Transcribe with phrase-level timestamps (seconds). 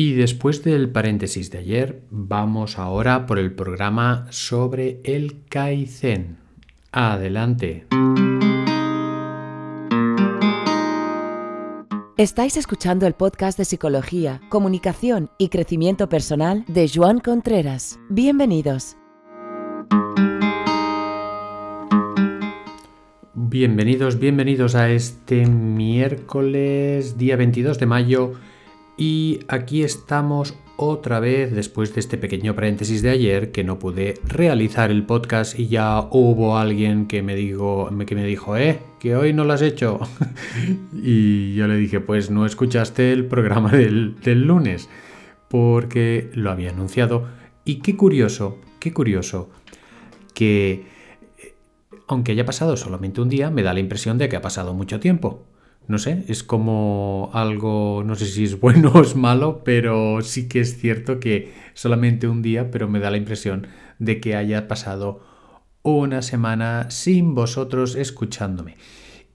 [0.00, 6.38] Y después del paréntesis de ayer, vamos ahora por el programa sobre el Kaizen.
[6.90, 7.86] Adelante.
[12.16, 18.00] Estáis escuchando el podcast de Psicología, Comunicación y Crecimiento Personal de Joan Contreras.
[18.08, 18.96] Bienvenidos.
[23.34, 28.32] Bienvenidos, bienvenidos a este miércoles, día 22 de mayo
[29.00, 34.20] y aquí estamos otra vez después de este pequeño paréntesis de ayer que no pude
[34.24, 39.16] realizar el podcast y ya hubo alguien que me, dijo, que me dijo, eh, que
[39.16, 40.00] hoy no lo has hecho.
[41.02, 44.90] y yo le dije, pues no escuchaste el programa del, del lunes
[45.48, 47.26] porque lo había anunciado.
[47.64, 49.48] Y qué curioso, qué curioso
[50.34, 50.84] que
[51.38, 51.54] eh,
[52.06, 55.00] aunque haya pasado solamente un día, me da la impresión de que ha pasado mucho
[55.00, 55.46] tiempo
[55.88, 60.48] no sé, es como algo, no sé si es bueno o es malo, pero sí
[60.48, 63.66] que es cierto que solamente un día, pero me da la impresión
[63.98, 65.20] de que haya pasado
[65.82, 68.76] una semana sin vosotros escuchándome.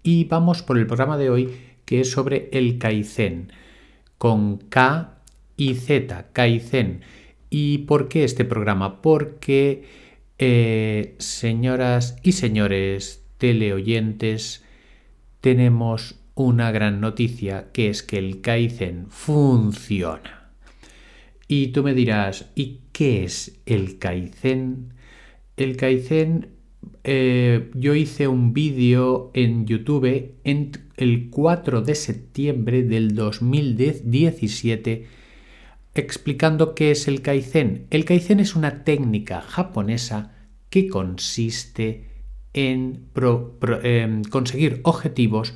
[0.03, 1.49] Y vamos por el programa de hoy
[1.85, 3.51] que es sobre el Kaizen,
[4.17, 5.17] con K
[5.57, 7.01] y Z, Kaizen.
[7.49, 9.01] ¿Y por qué este programa?
[9.01, 9.83] Porque,
[10.39, 14.63] eh, señoras y señores teleoyentes,
[15.41, 20.51] tenemos una gran noticia que es que el Kaizen funciona.
[21.47, 24.93] Y tú me dirás, ¿y qué es el Kaizen?
[25.57, 26.49] El Kaizen,
[27.03, 35.07] eh, yo hice un vídeo en YouTube en el 4 de septiembre del 2017
[35.95, 37.87] explicando qué es el Kaizen.
[37.89, 40.35] El Kaizen es una técnica japonesa
[40.69, 42.09] que consiste
[42.53, 43.09] en
[43.83, 45.53] em, conseguir objetivos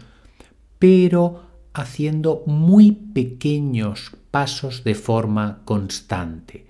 [0.80, 6.66] pero haciendo muy pequeños pasos de forma constante.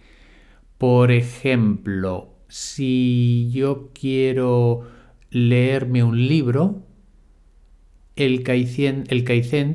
[0.77, 4.87] Por ejemplo, si yo quiero
[5.29, 6.83] leerme un libro,
[8.15, 9.23] el Kaizen, el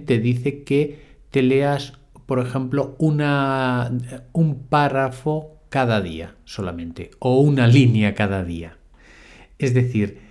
[0.05, 0.99] te dice que
[1.31, 1.95] te leas,
[2.27, 3.91] por ejemplo, una,
[4.33, 8.79] un párrafo cada día solamente, o una línea cada día.
[9.59, 10.24] Es decir,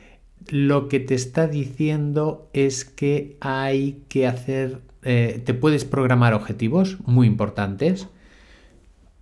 [0.49, 6.97] lo que te está diciendo es que hay que hacer, eh, te puedes programar objetivos
[7.05, 8.07] muy importantes,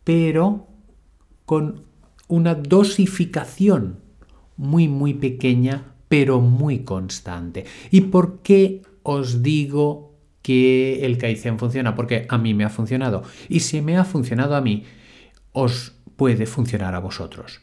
[0.04, 0.68] pero
[1.46, 1.84] con
[2.28, 4.00] una dosificación
[4.58, 7.66] muy, muy pequeña, pero muy constante.
[7.90, 11.96] ¿Y por qué os digo que el Kaizen funciona?
[11.96, 13.24] Porque a mí me ha funcionado.
[13.50, 14.84] Y si me ha funcionado a mí,
[15.52, 17.62] os puede funcionar a vosotros.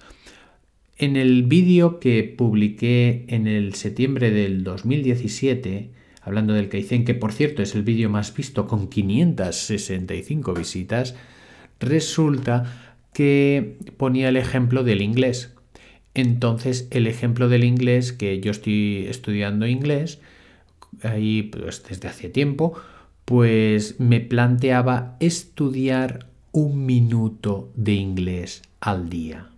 [0.98, 5.90] En el vídeo que publiqué en el septiembre del 2017,
[6.22, 11.14] hablando del Kaizen, que por cierto es el vídeo más visto con 565 visitas,
[11.78, 15.54] resulta que ponía el ejemplo del inglés.
[16.14, 20.18] Entonces, el ejemplo del inglés, que yo estoy estudiando inglés,
[21.04, 22.74] ahí pues, desde hace tiempo,
[23.24, 29.50] pues me planteaba estudiar un minuto de inglés al día.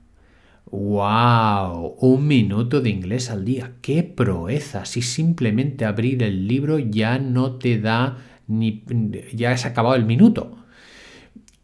[0.70, 1.96] ¡Wow!
[2.00, 3.72] Un minuto de inglés al día.
[3.82, 4.84] ¡Qué proeza!
[4.84, 8.84] Si simplemente abrir el libro ya no te da ni...
[9.34, 10.56] ya has acabado el minuto.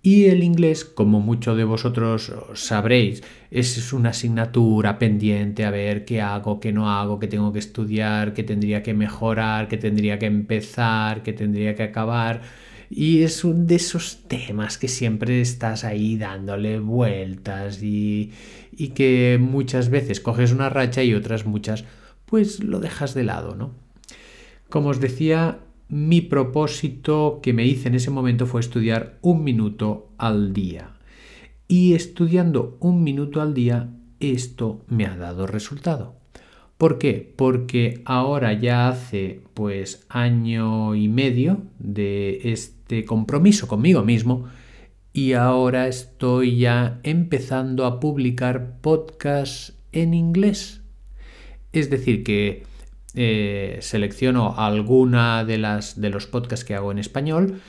[0.02, 6.20] Y el inglés, como muchos de vosotros sabréis, es una asignatura pendiente a ver qué
[6.20, 10.26] hago, qué no hago, qué tengo que estudiar, qué tendría que mejorar, qué tendría que
[10.26, 12.42] empezar, qué tendría que acabar.
[12.90, 18.32] Y es un de esos temas que siempre estás ahí dándole vueltas y,
[18.76, 21.84] y que muchas veces coges una racha y otras muchas
[22.26, 23.72] pues lo dejas de lado, ¿no?
[24.68, 30.10] Como os decía, mi propósito que me hice en ese momento fue estudiar un minuto
[30.18, 30.94] al día.
[31.68, 36.16] Y estudiando un minuto al día, esto me ha dado resultado.
[36.78, 37.32] ¿Por qué?
[37.36, 44.44] Porque ahora ya hace pues año y medio de este compromiso conmigo mismo
[45.14, 50.82] y ahora estoy ya empezando a publicar podcasts en inglés.
[51.72, 52.64] Es decir, que
[53.14, 57.62] eh, selecciono alguna de las de los podcasts que hago en español,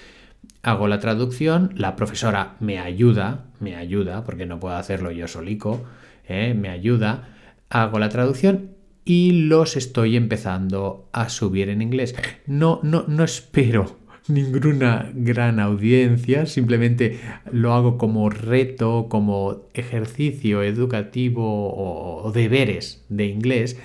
[0.63, 5.86] hago la traducción, la profesora me ayuda, me ayuda, porque no puedo hacerlo yo solico,
[6.27, 7.30] eh, me ayuda,
[7.69, 8.76] hago la traducción
[9.07, 12.13] y los estoy empezando a subir en inglés.
[12.45, 13.95] No, no, no espero
[14.27, 17.18] ninguna gran audiencia, simplemente
[17.50, 23.80] lo hago como reto, como ejercicio educativo o, deberes de inglés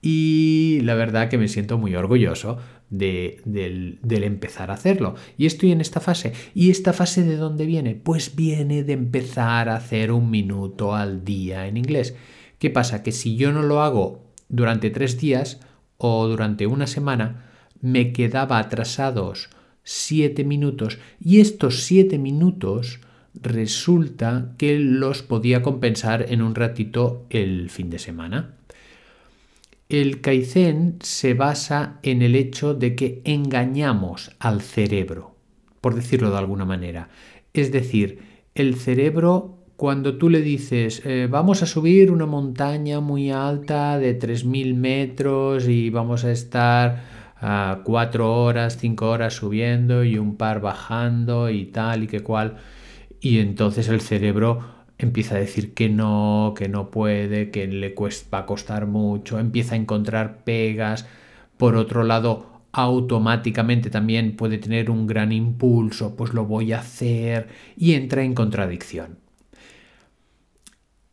[0.00, 2.56] y la verdad que me siento muy orgulloso
[2.88, 5.14] del, del, empezar a hacerlo.
[5.36, 6.32] Y estoy en esta fase.
[6.54, 7.94] ¿Y esta fase de dónde viene?
[7.94, 12.16] Pues viene de empezar a hacer un minuto al día en inglés.
[12.58, 13.02] ¿Qué pasa?
[13.02, 15.60] Que si yo no lo hago durante tres días
[15.96, 17.46] o durante una semana,
[17.80, 19.50] me quedaba atrasados
[19.82, 23.00] siete minutos y estos siete minutos
[23.34, 28.54] resulta que los podía compensar en un ratito el fin de semana.
[29.88, 35.36] El Kaizen se basa en el hecho de que engañamos al cerebro,
[35.80, 37.10] por decirlo de alguna manera.
[37.52, 38.20] Es decir,
[38.54, 44.18] el cerebro cuando tú le dices eh, vamos a subir una montaña muy alta de
[44.18, 47.02] 3.000 metros y vamos a estar
[47.38, 52.56] a 4 horas, 5 horas subiendo y un par bajando y tal y que cual,
[53.20, 54.60] y entonces el cerebro
[54.96, 57.94] empieza a decir que no, que no puede, que le
[58.32, 61.06] va a costar mucho, empieza a encontrar pegas.
[61.58, 67.48] Por otro lado, automáticamente también puede tener un gran impulso, pues lo voy a hacer
[67.76, 69.23] y entra en contradicción.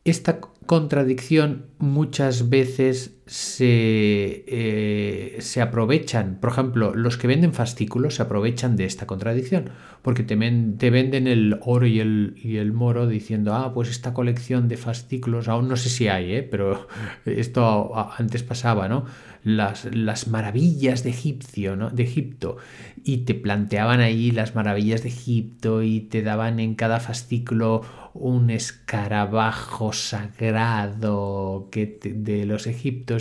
[0.03, 8.23] Esta contradicción muchas veces se, eh, se, aprovechan, por ejemplo, los que venden fascículos se
[8.23, 9.69] aprovechan de esta contradicción,
[10.01, 14.13] porque te, te venden el oro y el, y el, moro diciendo, ah, pues esta
[14.13, 16.43] colección de fascículos, aún no sé si hay, ¿eh?
[16.43, 16.87] pero
[17.25, 19.05] esto antes pasaba, ¿no?
[19.43, 21.89] Las, las maravillas de, ¿no?
[21.89, 22.57] de Egipto,
[23.03, 27.81] y te planteaban ahí las maravillas de Egipto y te daban en cada fascículo
[28.13, 32.67] un escarabajo sagrado que de los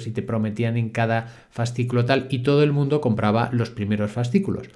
[0.07, 4.69] y te prometían en cada fascículo tal y todo el mundo compraba los primeros fascículos.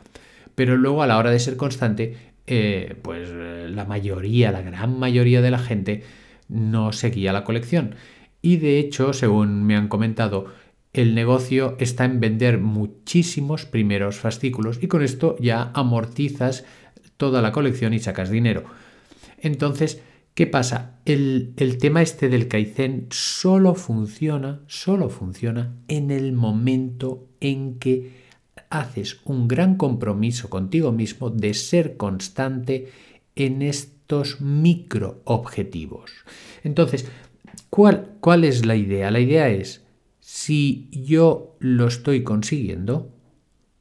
[0.54, 2.16] Pero luego a la hora de ser constante,
[2.46, 6.02] eh, pues la mayoría, la gran mayoría de la gente
[6.48, 7.94] no seguía la colección.
[8.42, 10.52] Y de hecho, según me han comentado,
[10.92, 16.64] el negocio está en vender muchísimos primeros fascículos y con esto ya amortizas
[17.16, 18.64] toda la colección y sacas dinero.
[19.38, 20.02] Entonces,
[20.34, 21.00] ¿qué pasa?
[21.04, 28.24] El, el tema este del Kaizen solo funciona, solo funciona en el momento en que
[28.70, 32.90] haces un gran compromiso contigo mismo de ser constante
[33.36, 36.10] en estos micro objetivos.
[36.62, 37.06] Entonces,
[37.70, 39.10] ¿cuál, ¿cuál es la idea?
[39.10, 39.84] La idea es,
[40.20, 43.12] si yo lo estoy consiguiendo,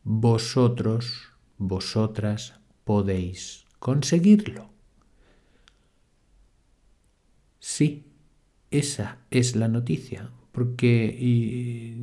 [0.03, 4.72] vosotros, vosotras podéis conseguirlo.
[7.65, 8.04] Sí,
[8.71, 11.95] esa es la noticia, porque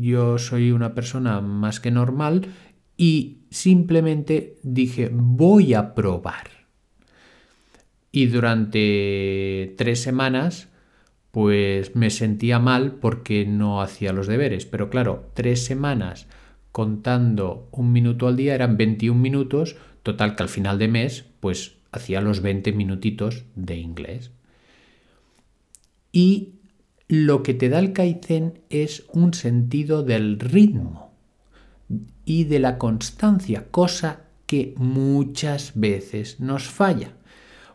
[0.00, 2.42] yo soy una persona más que normal
[2.98, 6.50] y simplemente dije voy a probar.
[8.12, 10.68] Y durante tres semanas
[11.30, 14.66] pues me sentía mal porque no hacía los deberes.
[14.66, 16.26] Pero claro, tres semanas
[16.70, 21.78] contando un minuto al día eran 21 minutos, total que al final de mes pues
[21.92, 24.32] hacía los 20 minutitos de inglés.
[26.12, 26.54] Y
[27.08, 31.12] lo que te da el Kaizen es un sentido del ritmo
[32.24, 37.12] y de la constancia, cosa que muchas veces nos falla.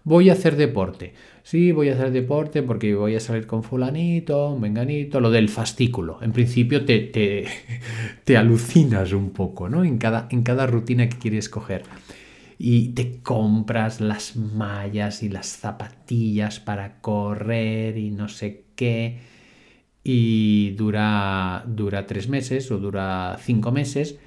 [0.04, 1.14] Voy a hacer deporte.
[1.44, 6.20] Sí, voy a hacer deporte porque voy a salir con fulanito, menganito, lo del fascículo.
[6.22, 7.46] En principio te, te,
[8.24, 9.84] te alucinas un poco, ¿no?
[9.84, 11.84] En cada, en cada rutina que quieres coger
[12.66, 19.20] y te compras las mallas y las zapatillas para correr y no sé qué
[20.02, 24.18] y dura, dura tres meses o dura cinco meses.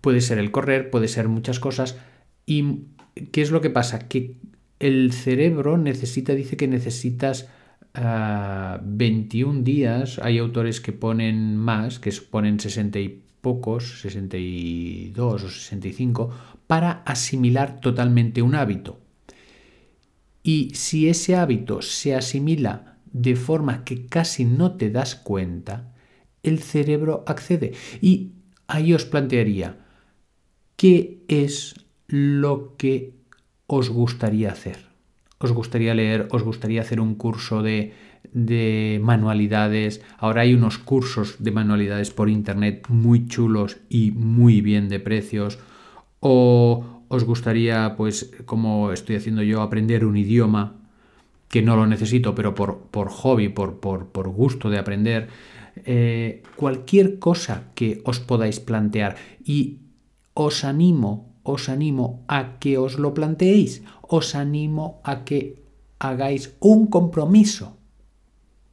[0.00, 2.00] Puede ser el correr, puede ser muchas cosas.
[2.46, 2.86] ¿Y
[3.30, 4.08] qué es lo que pasa?
[4.08, 4.34] Que
[4.80, 7.48] el cerebro necesita, dice que necesitas
[7.94, 10.18] 21 ah, días.
[10.18, 16.30] Hay autores que ponen más, que ponen 60 y pocos, 62 o 65,
[16.66, 18.98] para asimilar totalmente un hábito.
[20.42, 25.94] Y si ese hábito se asimila de forma que casi no te das cuenta,
[26.42, 27.72] el cerebro accede.
[28.00, 28.32] Y
[28.66, 29.78] ahí os plantearía,
[30.76, 31.74] ¿qué es
[32.08, 33.14] lo que
[33.66, 34.88] os gustaría hacer?
[35.38, 36.28] ¿Os gustaría leer?
[36.30, 37.92] ¿Os gustaría hacer un curso de
[38.32, 40.02] de manualidades.
[40.18, 45.58] Ahora hay unos cursos de manualidades por internet muy chulos y muy bien de precios.
[46.20, 50.74] O os gustaría, pues, como estoy haciendo yo, aprender un idioma
[51.48, 55.28] que no lo necesito, pero por, por hobby, por, por, gusto de aprender.
[55.84, 59.16] Eh, cualquier cosa que os podáis plantear.
[59.44, 59.78] Y
[60.34, 63.82] os animo, os animo a que os lo planteéis.
[64.02, 65.62] Os animo a que
[66.00, 67.76] hagáis un compromiso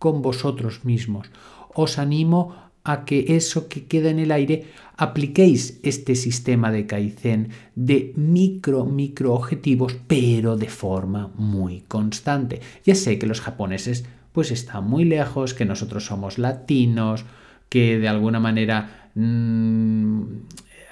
[0.02, 1.30] con vosotros mismos.
[1.76, 4.66] Os animo a que eso que queda en el aire
[4.98, 12.62] apliquéis este sistema de Kaizen de micro, micro objetivos, pero de forma muy constante.
[12.84, 17.24] Ya sé que los japoneses pues están muy lejos, que nosotros somos latinos,
[17.70, 20.24] que de alguna manera mm,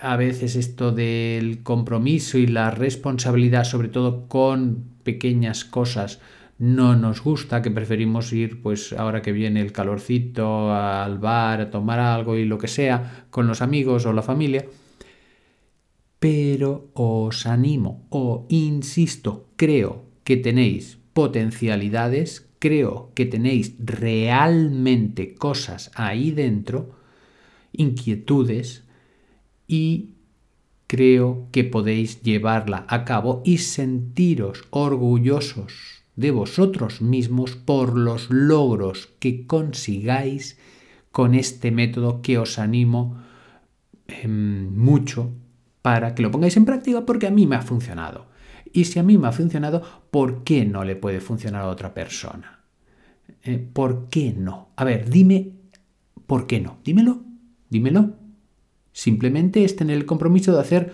[0.03, 6.19] a veces esto del compromiso y la responsabilidad, sobre todo con pequeñas cosas,
[6.59, 11.71] no nos gusta, que preferimos ir, pues ahora que viene el calorcito, al bar, a
[11.71, 14.65] tomar algo y lo que sea, con los amigos o la familia.
[16.19, 26.31] Pero os animo o insisto, creo que tenéis potencialidades, creo que tenéis realmente cosas ahí
[26.31, 26.91] dentro,
[27.71, 28.83] inquietudes,
[29.65, 30.15] y
[30.87, 39.07] creo que podéis llevarla a cabo y sentiros orgullosos de vosotros mismos por los logros
[39.19, 40.59] que consigáis
[41.13, 43.23] con este método que os animo
[44.07, 45.31] em, mucho
[45.81, 48.27] para que lo pongáis en práctica porque a mí me ha funcionado.
[48.73, 51.93] Y si a mí me ha funcionado, ¿por qué no le puede funcionar a otra
[51.93, 52.65] persona?
[53.43, 54.71] Eh, ¿Por qué no?
[54.75, 55.53] A ver, dime,
[56.27, 56.79] ¿por qué no?
[56.83, 57.23] Dímelo,
[57.69, 58.15] dímelo.
[58.91, 60.93] Simplemente es tener el compromiso de hacer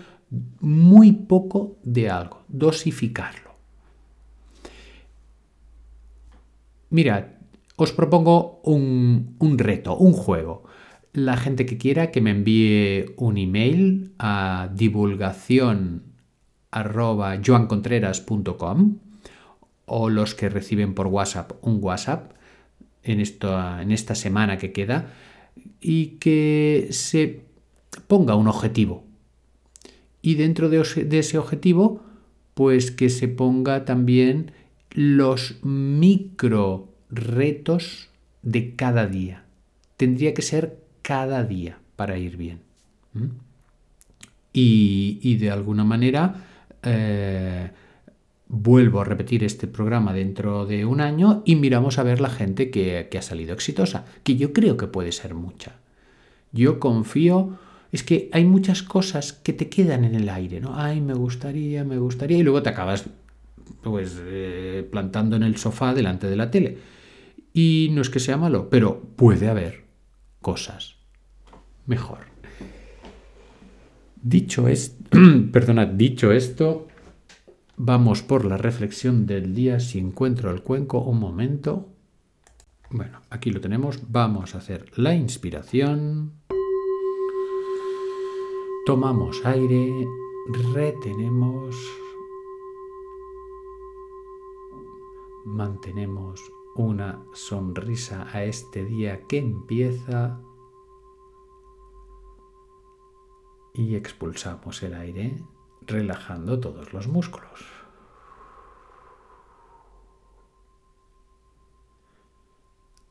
[0.60, 3.45] muy poco de algo, dosificarlo.
[6.96, 7.24] Mirad,
[7.76, 10.64] os propongo un, reto, un juego.
[11.12, 16.04] La gente que quiera que me envíe un email a divulgación
[19.84, 22.32] o los que reciben por WhatsApp un WhatsApp
[23.02, 25.12] en, esta semana que queda
[25.82, 27.42] y que se
[28.06, 29.04] ponga un objetivo.
[30.22, 32.00] Y dentro de, de ese objetivo,
[32.54, 34.52] pues que se ponga también
[34.96, 38.08] los micro retos
[38.40, 39.44] de cada día.
[39.98, 42.60] Tendría que ser cada día para ir bien.
[44.54, 46.46] Y, de alguna manera
[46.82, 47.70] eh,
[48.48, 52.70] vuelvo a repetir este programa dentro de un año y miramos a ver la gente
[52.70, 55.76] que, que ha salido exitosa, que yo creo que puede ser mucha.
[56.52, 57.58] Yo confío
[57.92, 60.74] es que hay muchas cosas que te quedan en el aire, ¿no?
[60.74, 63.04] Ay, me gustaría, me gustaría, y luego te acabas
[63.82, 66.78] pues eh, plantando en el sofá delante de la tele.
[67.52, 69.84] Y no es que sea malo, pero puede haber
[70.40, 70.96] cosas
[71.86, 72.18] mejor.
[74.20, 74.96] Dicho esto,
[75.52, 76.88] perdona, dicho esto,
[77.76, 79.80] vamos por la reflexión del día.
[79.80, 81.88] Si encuentro el cuenco, un momento.
[82.90, 84.00] Bueno, aquí lo tenemos.
[84.10, 86.32] Vamos a hacer la inspiración.
[88.84, 89.90] Tomamos aire,
[90.74, 91.74] retenemos
[95.46, 96.40] mantenemos
[96.74, 100.40] una sonrisa a este día que empieza
[103.72, 105.40] y expulsamos el aire
[105.82, 107.64] relajando todos los músculos.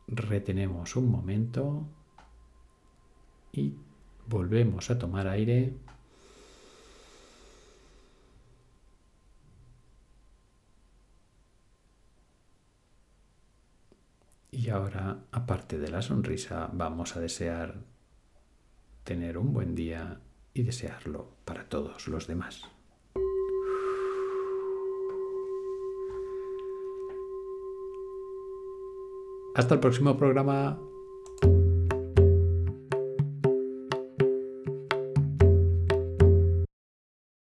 [0.08, 1.86] Retenemos un momento
[3.54, 3.75] y
[4.27, 5.77] volvemos a tomar aire.
[14.55, 17.75] Y ahora, aparte de la sonrisa, vamos a desear
[19.03, 20.21] tener un buen día
[20.53, 22.62] y desearlo para todos los demás.
[29.55, 30.79] Hasta el próximo programa.